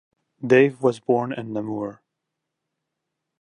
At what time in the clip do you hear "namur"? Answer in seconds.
1.53-2.01